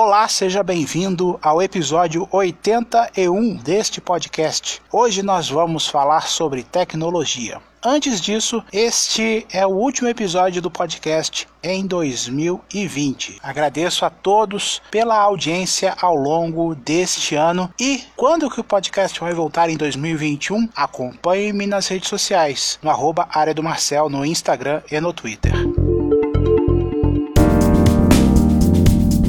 Olá, 0.00 0.28
seja 0.28 0.62
bem-vindo 0.62 1.40
ao 1.42 1.60
episódio 1.60 2.28
81 2.30 3.56
deste 3.56 4.00
podcast. 4.00 4.80
Hoje 4.92 5.24
nós 5.24 5.50
vamos 5.50 5.88
falar 5.88 6.28
sobre 6.28 6.62
tecnologia. 6.62 7.60
Antes 7.84 8.20
disso, 8.20 8.62
este 8.72 9.44
é 9.52 9.66
o 9.66 9.70
último 9.70 10.08
episódio 10.08 10.62
do 10.62 10.70
podcast 10.70 11.48
em 11.60 11.84
2020. 11.84 13.40
Agradeço 13.42 14.04
a 14.04 14.10
todos 14.10 14.80
pela 14.88 15.16
audiência 15.16 15.96
ao 16.00 16.14
longo 16.14 16.76
deste 16.76 17.34
ano 17.34 17.68
e 17.76 18.04
quando 18.14 18.48
que 18.48 18.60
o 18.60 18.64
podcast 18.64 19.18
vai 19.18 19.34
voltar 19.34 19.68
em 19.68 19.76
2021? 19.76 20.68
Acompanhe-me 20.76 21.66
nas 21.66 21.88
redes 21.88 22.08
sociais, 22.08 22.78
no 22.80 22.88
arroba 22.88 23.26
área 23.32 23.52
do 23.52 23.64
Marcel, 23.64 24.08
no 24.08 24.24
Instagram 24.24 24.80
e 24.92 25.00
no 25.00 25.12
Twitter. 25.12 25.54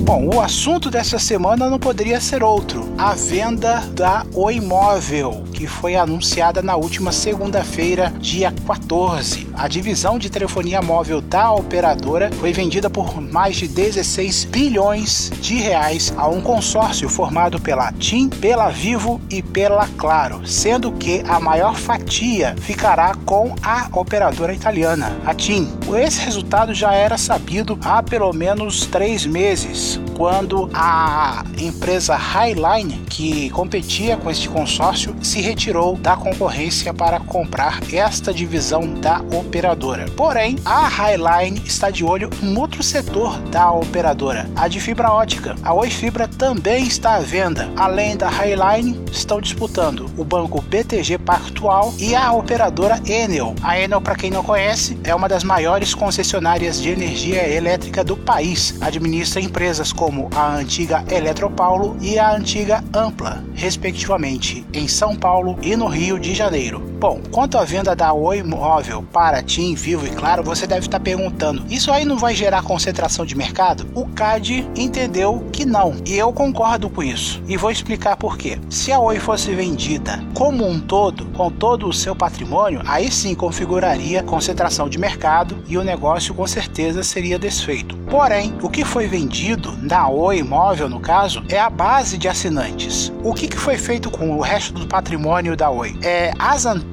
Bom, 0.09 0.27
o 0.37 0.41
assunto 0.41 0.89
dessa 0.89 1.19
semana 1.19 1.69
não 1.69 1.77
poderia 1.77 2.19
ser 2.19 2.41
outro: 2.41 2.91
a 2.97 3.13
venda 3.13 3.81
da 3.93 4.25
O 4.33 4.49
Imóvel, 4.49 5.43
que 5.59 5.67
foi 5.67 5.97
anunciada 5.97 6.61
na 6.61 6.77
última 6.77 7.11
segunda-feira, 7.11 8.13
dia 8.17 8.49
14. 8.65 9.49
A 9.53 9.67
divisão 9.67 10.17
de 10.17 10.29
telefonia 10.29 10.81
móvel 10.81 11.19
da 11.19 11.51
operadora 11.51 12.31
foi 12.39 12.53
vendida 12.53 12.89
por 12.89 13.19
mais 13.19 13.57
de 13.57 13.67
16 13.67 14.45
bilhões 14.45 15.29
de 15.41 15.55
reais 15.55 16.13
a 16.15 16.29
um 16.29 16.39
consórcio 16.39 17.09
formado 17.09 17.59
pela 17.59 17.91
TIM, 17.91 18.29
pela 18.29 18.69
Vivo 18.69 19.19
e 19.29 19.43
pela 19.43 19.85
Claro, 19.97 20.47
sendo 20.47 20.93
que 20.93 21.25
a 21.27 21.41
maior 21.41 21.75
fatia 21.75 22.55
ficará 22.61 23.13
com 23.25 23.53
a 23.61 23.89
operadora 23.91 24.53
italiana, 24.53 25.19
a 25.25 25.33
TIM. 25.33 25.67
Esse 25.93 26.21
resultado 26.21 26.73
já 26.73 26.93
era 26.93 27.17
sabido 27.17 27.77
há 27.83 28.01
pelo 28.01 28.31
menos 28.31 28.85
três 28.85 29.25
meses, 29.25 29.99
quando 30.19 30.69
a 30.73 31.45
empresa 31.57 32.13
Highline, 32.13 33.05
que 33.09 33.49
competia 33.51 34.17
com 34.17 34.29
este 34.29 34.49
consórcio, 34.49 35.15
se 35.21 35.39
retirou 35.39 35.95
da 35.95 36.17
concorrência 36.17 36.93
para 36.93 37.21
comprar 37.21 37.79
esta 37.93 38.33
divisão 38.33 38.95
da 38.95 39.21
operadora. 39.33 40.07
Porém, 40.17 40.57
a 40.65 40.89
Highline 40.89 41.61
está 41.65 41.89
de 41.89 42.03
olho 42.03 42.29
em 42.43 42.57
outro 42.57 42.83
setor 42.83 43.39
da 43.43 43.71
operadora, 43.71 44.49
a 44.57 44.67
de 44.67 44.81
fibra 44.81 45.09
ótica. 45.09 45.55
A 45.63 45.73
Oi 45.73 45.89
Fibra 45.89 46.27
também 46.27 46.83
está 46.83 47.15
à 47.15 47.21
venda. 47.21 47.71
Além 47.77 48.17
da 48.17 48.27
Highline, 48.27 48.99
estão 49.13 49.39
disputando 49.39 50.11
o 50.17 50.25
banco 50.25 50.61
BTG 50.61 51.17
Pactual 51.19 51.93
e 51.97 52.13
a 52.13 52.33
operadora 52.33 52.99
Enel. 53.05 53.55
A 53.63 53.79
Enel, 53.79 54.01
para 54.01 54.17
quem 54.17 54.29
não 54.29 54.43
conhece, 54.43 54.99
é 55.01 55.15
uma 55.15 55.29
das 55.29 55.45
maiores 55.45 55.93
concessionárias 55.93 56.81
de 56.81 56.89
energia 56.89 57.47
elétrica 57.47 58.03
do 58.03 58.17
país. 58.17 58.75
Administra 58.81 59.39
empresas 59.39 59.93
como 59.93 60.08
a 60.35 60.55
antiga 60.55 61.03
Eletropaulo 61.09 61.95
e 62.01 62.17
a 62.17 62.35
antiga 62.35 62.83
Ampla, 62.93 63.43
respectivamente, 63.53 64.65
em 64.73 64.87
São 64.87 65.15
Paulo 65.15 65.57
e 65.61 65.75
no 65.75 65.87
Rio 65.87 66.19
de 66.19 66.33
Janeiro. 66.33 66.88
Bom, 66.99 67.21
quanto 67.31 67.57
à 67.57 67.63
venda 67.63 67.95
da 67.95 68.11
Oi 68.11 68.43
Móvel 68.43 69.01
para 69.13 69.41
TIM, 69.41 69.73
Vivo 69.73 70.05
e 70.05 70.09
Claro, 70.09 70.43
você 70.43 70.67
deve 70.67 70.81
estar 70.81 70.99
perguntando: 70.99 71.63
isso 71.69 71.93
aí 71.93 72.03
não 72.03 72.17
vai 72.17 72.35
gerar 72.35 72.61
concentração 72.61 73.25
de 73.25 73.37
mercado? 73.37 73.87
O 73.95 74.05
CAD 74.05 74.69
entendeu 74.75 75.47
que 75.53 75.65
não, 75.65 75.95
e 76.05 76.17
eu 76.17 76.33
concordo 76.33 76.89
com 76.89 77.01
isso. 77.01 77.41
E 77.47 77.55
vou 77.55 77.71
explicar 77.71 78.17
por 78.17 78.37
quê. 78.37 78.59
Se 78.69 78.91
a 78.91 78.99
Oi 78.99 79.17
fosse 79.17 79.55
vendida 79.55 80.21
como 80.33 80.67
um 80.67 80.77
todo, 80.77 81.27
com 81.27 81.49
todo 81.49 81.87
o 81.87 81.93
seu 81.93 82.13
patrimônio, 82.13 82.81
aí 82.85 83.09
sim 83.09 83.33
configuraria 83.33 84.21
concentração 84.21 84.89
de 84.89 84.97
mercado 84.97 85.63
e 85.69 85.77
o 85.77 85.83
negócio 85.85 86.33
com 86.33 86.45
certeza 86.45 87.01
seria 87.01 87.39
desfeito. 87.39 87.95
Porém, 88.09 88.53
o 88.61 88.69
que 88.69 88.83
foi 88.83 89.07
vendido 89.07 89.71
na 89.81 90.09
Oi 90.09 90.43
Móvel, 90.43 90.89
no 90.89 90.99
caso, 90.99 91.45
é 91.47 91.57
a 91.57 91.69
base 91.69 92.17
de 92.17 92.27
assinantes. 92.27 93.09
O 93.23 93.33
que, 93.33 93.49
foi 93.55 93.77
feito 93.77 94.11
com 94.11 94.37
o 94.37 94.41
resto 94.41 94.73
do 94.73 94.87
patrimônio 94.87 95.55
da 95.55 95.69
Oi? 95.69 95.97
É, 96.01 96.33
as 96.37 96.65
antenas 96.65 96.88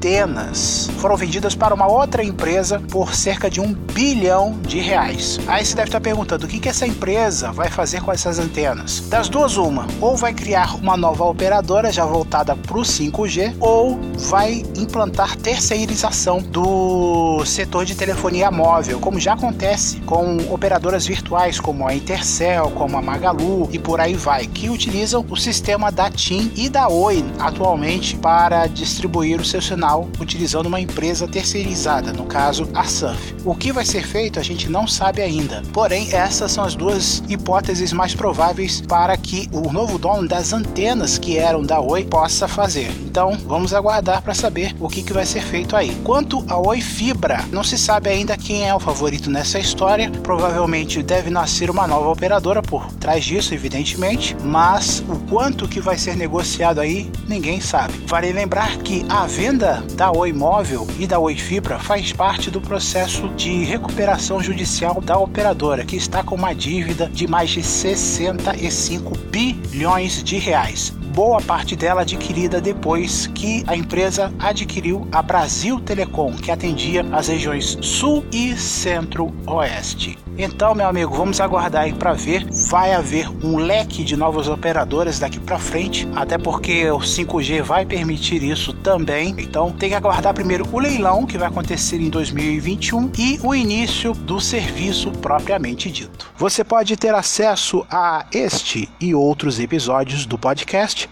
foram 0.99 1.17
vendidas 1.17 1.55
para 1.55 1.75
uma 1.75 1.87
outra 1.87 2.23
empresa 2.23 2.81
por 2.91 3.15
cerca 3.15 3.51
de 3.51 3.61
um 3.61 3.73
bilhão 3.73 4.59
de 4.63 4.79
reais. 4.79 5.41
Aí 5.47 5.65
você 5.65 5.75
deve 5.75 5.89
estar 5.89 6.01
perguntando 6.01 6.47
o 6.47 6.49
que, 6.49 6.61
que 6.61 6.69
essa 6.69 6.87
empresa 6.87 7.51
vai 7.51 7.69
fazer 7.69 8.03
com 8.03 8.13
essas 8.13 8.39
antenas. 8.39 9.01
Das 9.09 9.29
duas, 9.29 9.57
uma, 9.57 9.87
ou 10.01 10.17
vai 10.17 10.33
criar 10.33 10.77
uma 10.77 10.97
nova 10.97 11.25
operadora 11.25 11.91
já 11.91 12.05
voltada 12.05 12.55
para 12.55 12.79
o 12.79 12.83
5G, 12.83 13.57
ou 13.59 13.99
vai 14.29 14.65
implantar 14.77 15.37
terceirização 15.37 16.41
do 16.41 17.45
setor 17.45 17.85
de 17.85 17.95
telefonia 17.95 18.51
móvel, 18.51 19.01
como 19.01 19.19
já 19.19 19.33
acontece 19.33 20.01
com 20.01 20.37
operadoras 20.53 21.07
virtuais 21.07 21.59
como 21.59 21.87
a 21.87 21.95
Intercel, 21.95 22.71
como 22.71 22.97
a 22.97 23.03
Magalu 23.03 23.69
e 23.73 23.79
por 23.79 24.01
aí 24.01 24.15
vai, 24.15 24.47
que 24.47 24.69
utilizam 24.69 25.25
o 25.29 25.37
sistema 25.37 25.91
da 25.91 26.11
TIM 26.11 26.53
e 26.55 26.69
da 26.69 26.89
Oi 26.89 27.25
atualmente 27.39 28.17
para 28.17 28.67
distribuir 28.67 29.41
o 29.41 29.45
seu 29.45 29.63
sinal 29.63 29.86
utilizando 29.95 30.67
uma 30.67 30.81
empresa 30.81 31.29
terceirizada, 31.29 32.13
no 32.13 32.25
caso 32.25 32.69
a 32.75 32.85
Surf. 32.85 33.35
O 33.45 33.55
que 33.55 33.73
vai 33.73 33.85
ser 33.85 34.07
feito 34.07 34.41
a 34.41 34.43
gente 34.43 34.69
não 34.69 34.87
sabe 34.87 35.23
ainda. 35.23 35.63
Porém, 35.73 36.13
essas 36.13 36.53
são 36.53 36.65
as 36.65 36.75
duas 36.75 37.23
hipóteses 37.29 37.93
mais 37.93 38.15
prováveis 38.15 38.81
para 38.81 39.17
que 39.17 39.49
o 39.53 39.73
novo 39.73 39.99
dono 39.99 40.27
das 40.27 40.53
antenas 40.53 41.19
que 41.19 41.39
eram 41.39 41.63
da 41.63 41.81
Oi 41.81 42.05
possa 42.05 42.49
fazer. 42.49 42.91
Então, 43.05 43.39
vamos 43.47 43.73
aguardar 43.73 44.23
para 44.23 44.35
saber 44.35 44.75
o 44.81 44.89
que, 44.89 45.03
que 45.03 45.13
vai 45.13 45.25
ser 45.25 45.43
feito 45.43 45.77
aí. 45.77 45.95
Quanto 46.03 46.45
a 46.49 46.59
Oi 46.59 46.81
Fibra, 46.81 47.45
não 47.53 47.63
se 47.63 47.79
sabe 47.79 48.11
ainda 48.11 48.37
quem 48.37 48.69
é 48.69 48.75
o 48.75 48.81
favorito 48.81 49.31
nessa 49.31 49.59
história. 49.59 50.11
Provavelmente 50.23 51.03
deve 51.03 51.31
nascer 51.31 51.71
uma 51.71 51.87
nova 51.87 52.09
operadora 52.09 52.63
por 52.63 52.91
trás 52.95 53.25
disso, 53.25 53.55
evidentemente, 53.55 54.37
mas 54.43 55.03
o 55.09 55.19
quanto 55.29 55.69
que 55.69 55.81
vai 55.81 55.97
ser 55.97 56.17
negociado 56.17 56.81
aí, 56.81 57.11
ninguém 57.29 57.61
sabe. 57.61 57.95
Vale 58.07 58.33
lembrar 58.33 58.77
que 58.79 59.05
a 59.09 59.27
venda 59.27 59.76
da 59.95 60.11
Oi 60.13 60.33
Móvel 60.33 60.87
e 60.99 61.07
da 61.07 61.19
Oi 61.19 61.35
Fibra 61.37 61.79
faz 61.79 62.13
parte 62.13 62.51
do 62.51 62.61
processo 62.61 63.29
de 63.31 63.65
recuperação 63.65 64.43
judicial 64.43 65.01
da 65.01 65.19
operadora, 65.19 65.85
que 65.85 65.97
está 65.97 66.23
com 66.23 66.35
uma 66.35 66.55
dívida 66.55 67.09
de 67.09 67.27
mais 67.27 67.51
de 67.51 67.63
65 67.63 69.17
bilhões 69.31 70.23
de 70.23 70.39
reais 70.39 70.93
boa 71.17 71.41
parte 71.41 71.75
dela 71.75 72.03
adquirida 72.03 72.61
depois 72.61 73.27
que 73.29 73.65
a 73.67 73.75
empresa 73.75 74.31
adquiriu 74.39 75.09
a 75.11 75.23
Brasil 75.23 75.81
Telecom, 75.81 76.37
que 76.37 76.51
atendia 76.51 77.07
as 77.11 77.29
regiões 77.29 77.79
Sul 77.81 78.23
e 78.31 78.55
Centro-Oeste. 78.55 80.19
Então, 80.39 80.75
meu 80.75 80.87
amigo, 80.87 81.15
vamos 81.15 81.41
aguardar 81.41 81.85
aí 81.85 81.95
para 81.95 82.13
ver. 82.13 82.47
Vai 82.69 82.93
haver 82.93 83.27
um 83.43 83.57
leque 83.57 84.05
de 84.05 84.15
novas 84.17 84.49
operadoras 84.49 85.19
daqui 85.19 85.41
para 85.41 85.59
frente, 85.59 86.07
até 86.15 86.37
porque 86.37 86.91
o 86.91 86.99
5G 86.99 87.63
vai 87.63 87.87
permitir 87.87 88.43
isso 88.43 88.75
também. 88.75 89.35
Então, 89.39 89.73
tem 89.73 89.89
que 89.89 89.95
aguardar 89.95 90.35
primeiro 90.35 90.69
o 90.71 90.79
leilão 90.79 91.25
que 91.25 91.39
vai 91.39 91.49
acontecer 91.49 91.99
em 91.99 92.11
2021 92.11 93.13
e 93.19 93.41
o 93.43 93.55
início 93.55 94.13
do 94.13 94.39
serviço 94.39 95.11
propriamente 95.11 95.91
dito. 95.91 96.31
Você 96.37 96.63
pode 96.63 96.95
ter 96.99 97.15
acesso 97.15 97.87
a 97.91 98.27
este 98.31 98.91
e 99.01 99.15
outros 99.15 99.59
episódios 99.59 100.27
do 100.27 100.37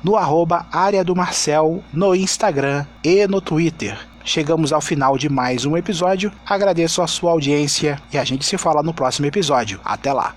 no 0.02 0.16
arroba 0.16 0.66
área 0.72 1.04
do 1.04 1.14
Marcel 1.14 1.82
no 1.92 2.14
Instagram 2.14 2.86
e 3.02 3.26
no 3.26 3.40
Twitter. 3.40 3.98
Chegamos 4.24 4.72
ao 4.72 4.80
final 4.80 5.18
de 5.18 5.28
mais 5.28 5.66
um 5.66 5.76
episódio. 5.76 6.32
Agradeço 6.46 7.02
a 7.02 7.06
sua 7.06 7.32
audiência 7.32 8.00
e 8.12 8.18
a 8.18 8.24
gente 8.24 8.44
se 8.44 8.56
fala 8.56 8.82
no 8.82 8.94
próximo 8.94 9.26
episódio. 9.26 9.78
Até 9.84 10.12
lá! 10.12 10.34